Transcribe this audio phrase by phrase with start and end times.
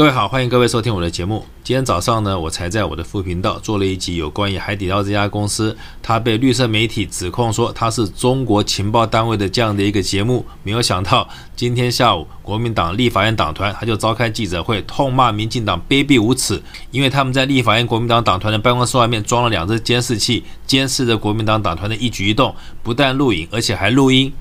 [0.00, 1.44] 各位好，欢迎各位收听我的节目。
[1.62, 10.42] 今天早上呢，我才在我的副频道做了一集有关于海底捞这家公司，它被绿色媒体指控说它是中国情报单位的这样的一个节目。
[10.62, 16.62] 没有想到今天下午，国民党立法院党团他就召开记者会，痛骂民进党卑鄙无耻，
[16.92, 24.32] 因为他们在立法院国民党党团的办公室外面装了两只监视器，监视着国民党党团的一举一动，不但录影，而且还录音。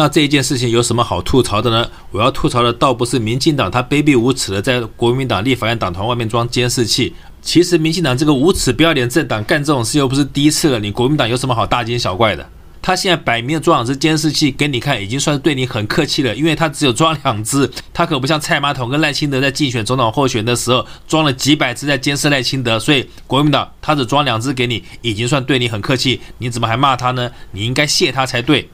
[0.00, 1.86] 那这一件事情有什么好吐槽的呢？
[2.10, 7.12] 我要吐槽的倒不是民进党他卑鄙无耻的在国民党立法院党团外面装监视器。
[7.42, 10.78] 其实民进党这个无耻不要脸政党干这种事又不是第一次了。
[10.78, 12.48] 你国民党有什么好大惊小怪的？
[12.80, 16.34] 他现在摆明了装两只监视器给你看，已经算是对你很客气了。
[16.34, 22.80] 因为他只有装两只，他可不像蔡马桶跟赖清德在竞选总统候选的时候装了几百只在监视赖清德。
[22.80, 26.22] 所以国民党他只装两只给你，已经算对你很客气。
[26.38, 27.30] 你怎么还骂他呢？
[27.50, 28.66] 你应该谢他才对。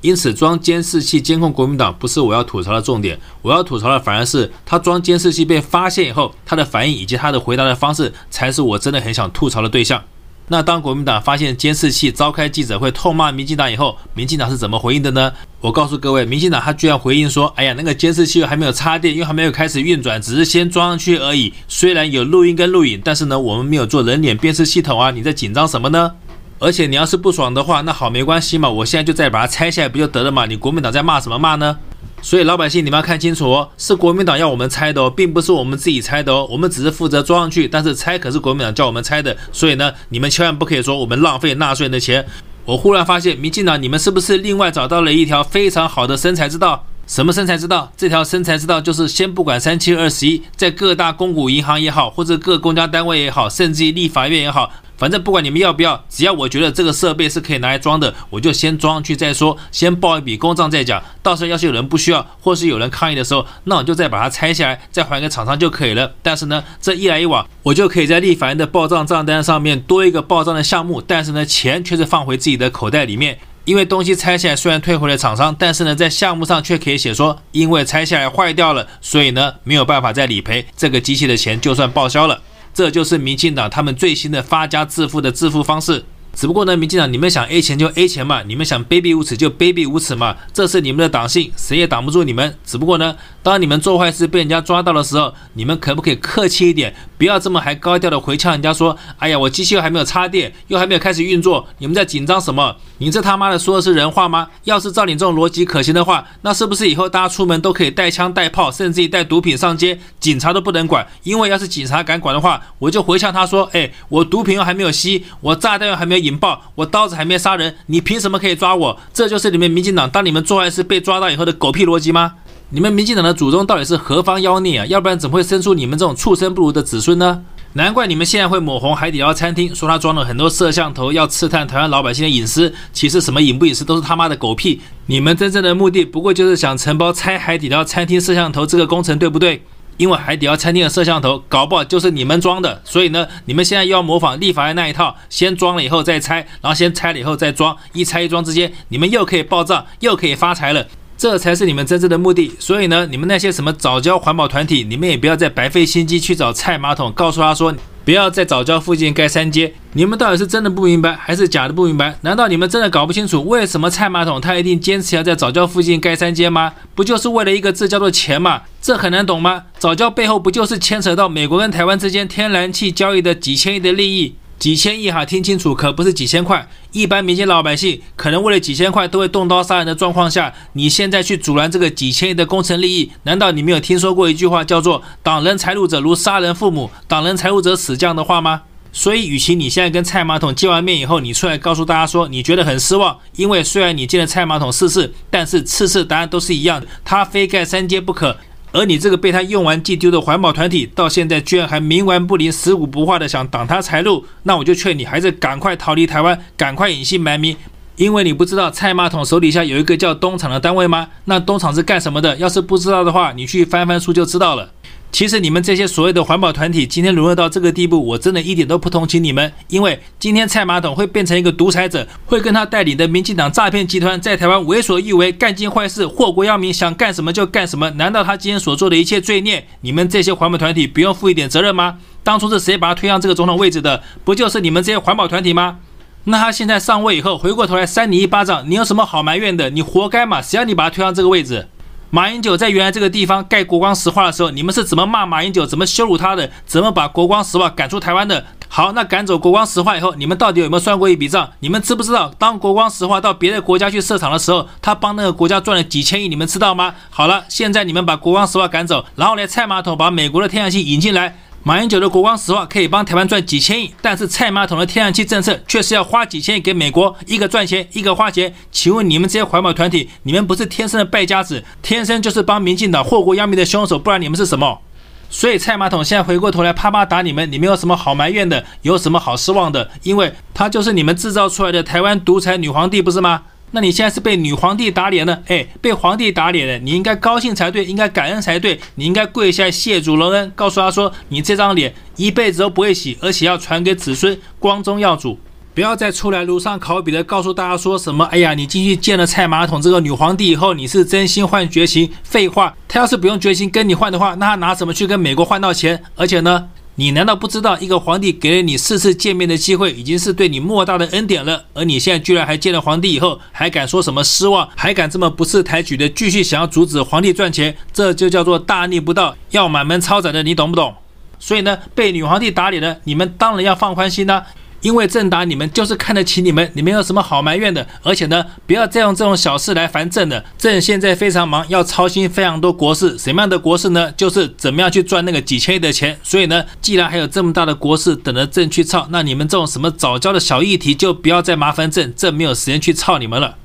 [0.00, 10.02] 因此，装监视器监控国民党不是我要吐槽的重点，我要吐槽的反而是他装监视器被发现以后，他的反应以及他的回答的方式，才是我真的很想吐槽的对象。
[10.50, 15.30] 那当国民党发现监视器，召开记者会痛骂民进党以后，民进党是怎么回应的呢？
[15.60, 21.52] 我告诉各位，民进党他居然回应说：“哎呀，那个监视器还没有插电，又还没有开始运转，只是先装上去而已。
[21.66, 26.12] 虽然有录音跟录影，但是呢，我们没有做人脸辨识系统啊，你在紧张什么呢？”
[26.58, 30.46] 而且你要是不爽的话，那好，没关系嘛，我现在就再把它拆下来不就得了嘛？
[30.46, 31.78] 你国民党在骂什么骂呢？
[32.20, 39.36] 所以老百姓你们要看清楚哦，是国民党要我们拆的哦，并不是我们自己拆的哦，我们只是负责装上去，但是拆可是国民党叫我们拆的。
[39.52, 42.26] 所以呢，你们千万不可以说我们浪费纳税人的钱。
[42.64, 46.84] 我忽然发现，民进党你们是不是另外找到了一条非常好的生财之道？
[47.06, 47.90] 什么生财之道？
[47.96, 54.70] 这条生财之道就是先不管三七二十一，在各大公股银行也好，或者各公家单位也好，甚至立法院也好。
[54.98, 61.00] 反正不管你们要不要，只要我觉得这个设备是可以拿来装的，我就先装去再说，先报一笔公账再讲。
[61.22, 66.12] 到时候要是有人不需要，或是有人抗议的时候，那我就再把它拆下来，再还给厂商就可以了。
[66.20, 73.38] 但是呢，这一来一往，我就可以在立法院的报账账单上面多一个报账的项目，但是呢，钱却是放回自己的口袋里面。
[73.64, 82.40] 因为东西拆下来虽然退回了厂商，但是呢，在项目上却可以写说，因为拆下来坏掉了，所以呢，没有办法再理赔，这个机器的钱就算报销了。
[82.78, 86.04] 这就是民进党他们最新的发家致富的致富方式。
[86.32, 92.54] 只不过呢，民进党你们想 A 钱就 A 钱嘛，你们想卑鄙无耻就卑鄙无耻嘛，这是你们的党性，谁也挡不住你们。
[92.64, 102.76] 只不过呢，当你们做坏事被人家抓到的时候，你们可不可以客气一点，不要这么还高调的回呛人家说，哎呀，我机器又还没有插电，又还没有开始运作，你们在紧张什么？
[103.00, 104.48] 你这他妈的说的是人话吗？
[104.64, 111.06] 要是照你这种逻辑可行的话，那是不是以后大家出门都可以带枪带炮，甚至于带毒品上街，警察都不能管？
[111.24, 116.38] 因为要是警察敢管的话，我就回呛他说，哎，我毒品又还没有吸，我炸弹又还没有引。
[116.38, 119.00] 爆我刀子还没杀人，你凭什么可以抓我？
[119.12, 122.34] 这就是你们民进党当你们做坏事被抓到以后的狗屁逻辑吗？
[122.70, 124.86] 你们民进党的祖宗到底是何方妖孽啊？
[124.86, 127.42] 要不然怎么会生出你们这种畜生不如的子孙呢？
[127.72, 132.74] 难怪你们现在会抹红海底捞餐厅，说他装了很多摄像头，要刺探台湾老百姓的隐私。
[132.92, 134.82] 其实什么隐不隐私都是他妈的狗屁。
[135.06, 139.62] 你们真正的目的不过就是想承包拆海底捞餐厅摄像头这个工程，对不对？
[139.96, 150.86] 因为海底捞餐厅的摄像头搞不好就是你们装的，所以呢，你们现在又要模仿立法院那一套，先装了以后再拆，然后先拆了以后再装，一拆一装之间，你们又可以爆炸，又可以发财了，
[151.18, 152.52] 这才是你们真正的目的。
[152.58, 157.74] 所以呢，你们那些什么早教环保团体，你们也不要再白费心机去找蔡马桶，告诉他说。
[158.04, 162.16] 不要在早教附近盖三接，你们到底是真的不明白，还是假的不明白？
[162.22, 166.72] 难道你们真的搞不清楚为什么蔡马桶他一定坚持要在早教附近盖三接吗？
[166.94, 168.62] 不就是为了一个字叫做钱吗？
[168.80, 169.64] 这很难懂吗？
[169.78, 174.36] 早教背后不就是牵扯到美国跟台湾之间天然气交易的几千亿的利益？
[174.58, 176.68] 几千亿哈，听清楚，可不是几千块。
[176.92, 188.62] 一般民间老百姓可能为了几千块都会动刀杀人的状况下，你现在去阻拦这个几千亿的工程利益，难道你没有听说过一句话叫做“挡人财路者如杀人父母，挡人财路者死”这样的话吗？
[188.90, 198.36] 所以，与其你现在跟蔡马桶见完面以后，你出来告诉大家说你觉得很失望，因为虽然你见了蔡马桶四次，但是次次答案都是一样的，他非盖三接不可。
[198.72, 207.56] 而你这个被他用完即丢的环保团体，到现在居然还冥顽不灵、死骨不化的想挡他财路，那我就劝你还是赶快逃离台湾，赶快隐姓埋名，
[207.96, 211.08] 因为你不知道蔡马桶手底下有一个叫东厂的单位吗？
[211.24, 212.36] 那东厂是干什么的？
[212.36, 214.70] 要是不知道的话，你去翻翻书就知道了。
[215.10, 219.52] 其实你们这些所谓的环保团体，今天沦落到这个地步，我真的一点都不同情你们。
[219.68, 227.90] 因为今天蔡马桶会变成一个独裁者，会跟他带领的民进党诈骗集团在台湾为所欲为，干尽坏事，祸国殃民，想干什么就干什么。
[227.92, 231.96] 难道他今天所做的一切罪孽，你们这些环保团体不用负一点责任吗？
[232.22, 234.02] 当初是谁把他推上这个总统位置的？
[234.24, 235.78] 不就是你们这些环保团体吗？
[236.24, 239.70] 那他现在上位以后，回过头来扇你一巴掌，你有什么好埋怨的？
[239.70, 240.42] 你活该嘛！
[240.42, 241.66] 谁让你把他推上这个位置？
[242.10, 246.50] 马英九在原来这个地方盖国光石化的时候，你们是怎么骂马英九、怎么羞辱他的？
[246.64, 248.46] 怎么把国光石化赶出台湾的？
[248.66, 251.50] 好，那赶走国光石化以后，你们到底有没有算过一笔账？
[251.60, 256.28] 你们知不知道，当国光石化到别的国家去设厂的时候，他帮那个国家赚了几千亿？
[256.28, 256.94] 你们知道吗？
[257.10, 261.36] 好了，现在你们把国光石化赶走，然后呢，蔡马桶把美国的天然气引进来。
[261.68, 268.54] 马英九的国光石化可以帮台湾赚几千亿，但是蔡马桶的天然气政策却是要花几千亿给美国，一个赚钱，一个花钱。
[268.72, 274.80] 请问你们这些环保团体，你们不是天生的败家子，天生就是帮民进党祸国殃民的凶手，不然你们是什么？
[275.28, 278.64] 所以蔡马桶现在回过头来啪啪打你们，你们有什么好埋怨的？
[278.80, 279.90] 有什么好失望的？
[280.02, 283.42] 因为他就是你们制造出来的台湾独裁女皇帝，不是吗？
[283.72, 295.38] 那你现在是被女皇帝打脸了，哎，被皇帝打脸了，你应该高兴才对，应该感恩才对，你应该跪下谢主隆恩，告诉他说，你这张脸一辈子都不会洗，而且要传给子孙，光宗耀祖，
[295.74, 306.02] 不要再出来庐上考妣的告诉大家说什么，哎呀，你进去见了蔡马桶这个女皇帝以后，你是真心换绝情，废话，他要是不用绝情跟你换的话，那他拿什么去跟美国换到钱？
[306.16, 306.68] 而且呢？
[307.00, 311.64] 你难道不知道，一个皇帝给了你四次见面的机会，已经是对你莫大的恩典了？
[311.72, 317.76] 而你现在居然还见了皇帝以后，还敢说什么失望，还敢这么不识抬举的继续想要阻止皇帝赚钱？
[317.92, 320.92] 这就叫做大逆不道，要满门抄斩的，你懂不懂？
[321.38, 324.42] 所以呢，被女皇帝打脸了，你们当然要放宽心呐。
[324.80, 327.86] 因为朕打你们就是看得起你们，你们有什么好埋怨的？
[328.02, 330.44] 而且呢，不要再用这种小事来烦朕了。
[330.56, 333.18] 朕现在非常忙，要操心非常多国事。
[333.18, 334.12] 什么样的国事呢？
[334.12, 336.18] 就是怎么样去赚那个几千亿的钱。
[336.22, 343.56] 所以呢，既然还有这么大的国事等着朕去操，那你们这种什么早教的小议题就不要再麻烦朕，朕没有时间去操你们了。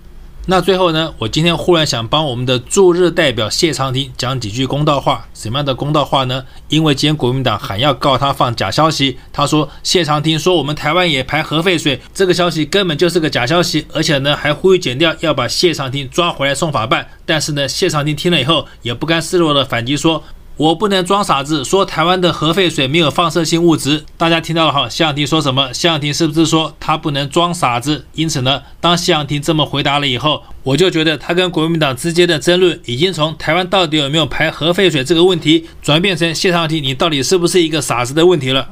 [0.46, 5.26] 那最后呢，我今天忽然想帮我们的驻日代表谢长廷讲几句公道话。
[5.34, 6.44] 什么样的公道话呢？
[6.68, 17.08] 因为今天国民党喊要告他放假消息，他说谢长廷说我们台湾也排核废水，这个消息根本就是个假消息，而且呢还呼吁减掉要把谢长廷抓回来送法办。
[17.26, 20.22] 但是呢，谢长廷听了以后也不甘示弱的反击说。
[20.56, 24.04] 我不能装傻子，说台湾的核废水没有放射性物质。
[24.18, 24.88] 大家听到了哈？
[24.88, 25.74] 谢长廷说什么？
[25.74, 28.06] 谢长廷是不是说他不能装傻子？
[28.14, 38.70] 因此呢，当谢长廷这么回答了以后，我就觉得他跟国民党之间的争论已经从台湾到底有没有排核废水这个问题，转变成谢长廷你到底是不是一个傻子的问题了。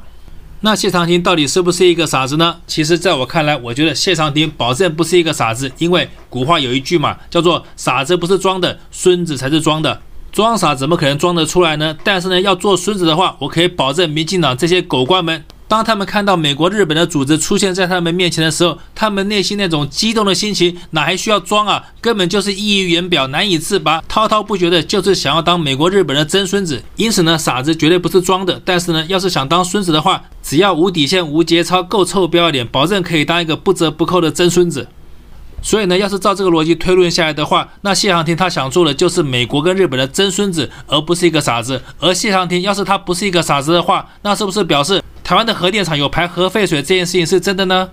[0.60, 2.58] 那谢长廷到底是不是一个傻子呢？
[2.68, 10.00] 其实，在我看来，我觉得谢长廷保证不是一个傻子，因为古话有一句嘛，叫做“傻子不是装的，孙子才是装的”。
[10.32, 11.94] 装傻怎么可能装得出来呢？
[12.02, 21.84] 但是呢，要做孙子的话，我可以保证，民进党这些狗官们，当他们看到美国、日本的组织出现在他们面前的时候，他们内心那种激动的心情，哪还需要装啊？
[22.00, 26.82] 根本就是溢于言表，难以自拔，滔滔不绝的，就是想要当美国、日本的真孙子。
[26.96, 28.58] 因此呢，傻子绝对不是装的。
[28.64, 34.88] 但是呢，要是想当孙子的话，只要无底线、无节操、够臭不要脸，保证可以当一个不折不扣的真孙子。
[35.62, 41.80] 所以呢，要是照这个逻辑推论下来的话，那谢长廷他想做的就是美国跟日本的真孙子，而不是一个傻子。
[42.00, 47.88] 而谢长廷要是他不是一个傻子的话，那是不是表示台湾的核电厂有排核废水这件事情是真的呢？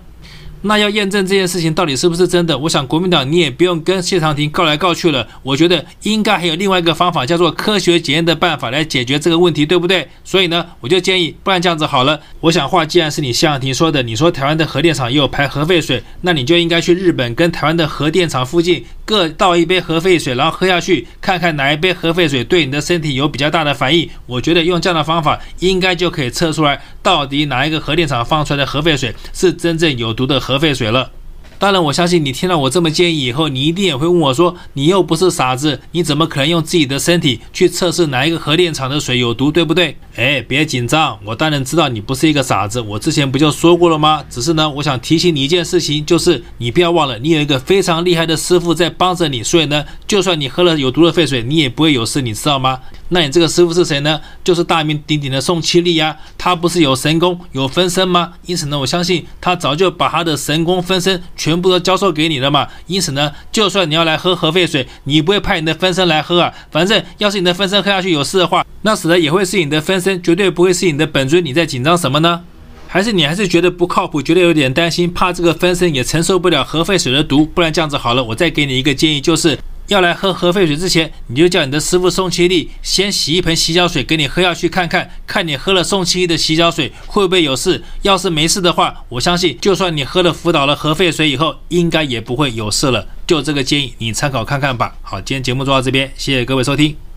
[0.62, 5.26] 那要验证这件事情到底是不是真的，我想国民党你也不用跟谢长廷告来告去了。
[5.42, 10.06] 我觉得应该还有另外一个方法，叫做科学检验的办法来解决这个问题，对不对？
[10.22, 12.20] 所以呢，我就建议，不然这样子好了。
[12.40, 24.06] 我想话既然是你谢长廷说的，你说台湾的核电厂也有排核废水，那你就应该去日本跟台湾的核电厂附近各倒一杯核废水，然后喝下去，看看哪一杯核废水对你的身体有比较大的反应。
[24.26, 30.49] 我觉得用这样的方法，应该就可以测出来，到底哪一个核电厂放出来的核废水是真正有毒的核。
[30.50, 31.12] 核废水了。
[31.60, 42.80] 当然，我相信你听到我这么建议以后，你一定也会问我说：“你又不是傻子，你怎么可能用自己的身体去测试哪一个核电厂的水有毒，对不对？”哎，别紧张，我当然知道你不是一个傻子。
[42.80, 44.24] 我之前不就说过了吗？
[44.28, 52.80] 只是呢，我想提醒你一件事情，就是你不要忘了，你有一个非常厉害的师傅在帮着你，所以呢，就算你喝了有毒的废水，你也不会有事，你知道吗？
[53.12, 54.20] 那你这个师傅是谁呢？
[54.44, 58.34] 就是大名鼎鼎的宋七力呀，他不是有神功有分身吗？
[58.46, 62.68] 因此呢，我相信他早就把他的神功分身全部都教授给你了嘛。
[62.86, 66.52] 因此呢，就算你要来喝核废水，你不会派你的分身来喝啊。
[66.70, 71.44] 反正要是你的分身喝下去有事的话，那死的也会是你的分身，绝对不会是你的本尊。
[71.44, 72.42] 你在紧张什么呢？
[72.86, 77.44] 还是你还是觉得不靠谱，觉得有点担心，怕这个分身也承受不了核废水的毒？
[77.44, 79.58] 不然这样子好了，我再给你一个建议，就是。
[79.90, 87.82] 要来喝核废水之前，你就叫你的师傅宋七力先洗一盆洗脚水给你喝下去，看看看你喝了宋七力的洗脚水会不会有事。
[88.02, 93.04] 要是没事的话，我相信就算你喝了福岛的核废水以后，应该也不会有事了。
[93.26, 94.94] 就这个建议，你参考看看吧。
[95.02, 97.09] 好，今天节目做到这边，谢谢各位收听。